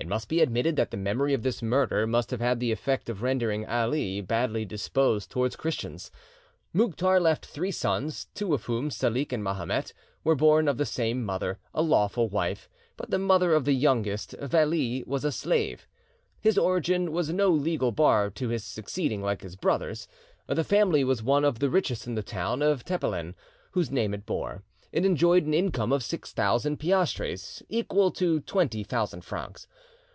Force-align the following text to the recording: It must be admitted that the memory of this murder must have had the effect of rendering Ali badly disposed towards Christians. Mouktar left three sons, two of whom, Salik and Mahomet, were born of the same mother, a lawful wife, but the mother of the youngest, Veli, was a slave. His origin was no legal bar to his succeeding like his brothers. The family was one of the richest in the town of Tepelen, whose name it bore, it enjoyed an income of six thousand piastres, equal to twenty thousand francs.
It 0.00 0.06
must 0.06 0.28
be 0.28 0.38
admitted 0.40 0.76
that 0.76 0.92
the 0.92 0.96
memory 0.96 1.34
of 1.34 1.42
this 1.42 1.60
murder 1.60 2.06
must 2.06 2.30
have 2.30 2.38
had 2.38 2.60
the 2.60 2.70
effect 2.70 3.08
of 3.10 3.20
rendering 3.20 3.66
Ali 3.66 4.20
badly 4.20 4.64
disposed 4.64 5.28
towards 5.28 5.56
Christians. 5.56 6.12
Mouktar 6.72 7.18
left 7.20 7.44
three 7.44 7.72
sons, 7.72 8.28
two 8.32 8.54
of 8.54 8.66
whom, 8.66 8.90
Salik 8.90 9.32
and 9.32 9.42
Mahomet, 9.42 9.92
were 10.22 10.36
born 10.36 10.68
of 10.68 10.76
the 10.76 10.86
same 10.86 11.24
mother, 11.24 11.58
a 11.74 11.82
lawful 11.82 12.28
wife, 12.28 12.68
but 12.96 13.10
the 13.10 13.18
mother 13.18 13.52
of 13.52 13.64
the 13.64 13.72
youngest, 13.72 14.36
Veli, 14.40 15.02
was 15.04 15.24
a 15.24 15.32
slave. 15.32 15.88
His 16.40 16.56
origin 16.56 17.10
was 17.10 17.30
no 17.32 17.48
legal 17.48 17.90
bar 17.90 18.30
to 18.30 18.50
his 18.50 18.62
succeeding 18.62 19.20
like 19.20 19.42
his 19.42 19.56
brothers. 19.56 20.06
The 20.46 20.62
family 20.62 21.02
was 21.02 21.24
one 21.24 21.44
of 21.44 21.58
the 21.58 21.70
richest 21.70 22.06
in 22.06 22.14
the 22.14 22.22
town 22.22 22.62
of 22.62 22.84
Tepelen, 22.84 23.34
whose 23.72 23.90
name 23.90 24.14
it 24.14 24.24
bore, 24.24 24.62
it 24.90 25.04
enjoyed 25.04 25.44
an 25.44 25.52
income 25.52 25.92
of 25.92 26.02
six 26.02 26.32
thousand 26.32 26.78
piastres, 26.78 27.62
equal 27.68 28.10
to 28.12 28.40
twenty 28.40 28.82
thousand 28.82 29.22
francs. 29.22 29.66